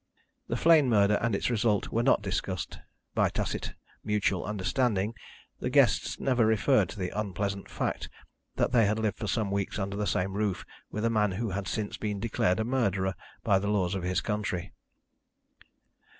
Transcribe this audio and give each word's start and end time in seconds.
The 0.47 0.55
Flegne 0.55 0.89
murder 0.89 1.19
and 1.21 1.35
its 1.35 1.51
result 1.51 1.89
were 1.89 2.01
not 2.01 2.23
discussed; 2.23 2.79
by 3.13 3.29
tacit 3.29 3.75
mutual 4.03 4.43
understanding 4.43 5.13
the 5.59 5.69
guests 5.69 6.19
never 6.19 6.43
referred 6.43 6.89
to 6.89 6.97
the 6.97 7.11
unpleasant 7.11 7.69
fact 7.69 8.09
that 8.55 8.71
they 8.71 8.87
had 8.87 8.97
lived 8.97 9.19
for 9.19 9.27
some 9.27 9.51
weeks 9.51 9.77
under 9.77 9.95
the 9.95 10.07
same 10.07 10.33
roof 10.33 10.65
with 10.89 11.05
a 11.05 11.11
man 11.11 11.33
who 11.33 11.51
had 11.51 11.67
since 11.67 11.97
been 11.97 12.19
declared 12.19 12.59
a 12.59 12.65
murderer 12.65 13.13
by 13.43 13.59
the 13.59 13.67
laws 13.69 13.93
of 13.93 14.01
his 14.01 14.21
country. 14.21 14.73